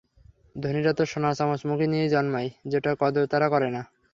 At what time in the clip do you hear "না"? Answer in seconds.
3.75-3.81